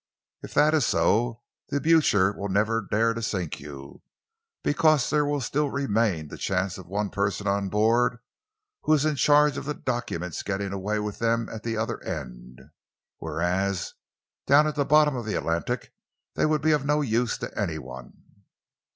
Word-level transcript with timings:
If 0.41 0.55
that 0.55 0.73
is 0.73 0.83
so, 0.83 1.43
the 1.69 1.79
Blucher 1.79 2.31
will 2.31 2.49
never 2.49 2.81
dare 2.89 3.13
to 3.13 3.21
sink 3.21 3.59
you, 3.59 4.01
because 4.63 5.11
there 5.11 5.27
will 5.27 5.41
still 5.41 5.69
remain 5.69 6.27
the 6.27 6.39
chance 6.39 6.79
of 6.79 6.89
the 6.89 7.09
person 7.11 7.45
on 7.45 7.69
board 7.69 8.17
who 8.81 8.93
is 8.93 9.05
in 9.05 9.15
charge 9.15 9.57
of 9.57 9.65
the 9.65 9.75
documents 9.75 10.41
getting 10.41 10.73
away 10.73 10.97
with 10.97 11.19
them 11.19 11.47
at 11.49 11.61
the 11.61 11.77
other 11.77 12.01
end, 12.03 12.61
whereas 13.19 13.93
down 14.47 14.65
at 14.65 14.73
the 14.73 14.85
bottom 14.85 15.15
of 15.15 15.27
the 15.27 15.35
Atlantic 15.35 15.93
they 16.33 16.47
would 16.47 16.63
be 16.63 16.71
of 16.71 16.83
no 16.83 17.01
use 17.01 17.37
to 17.37 17.55
any 17.55 17.77
one." 17.77 18.13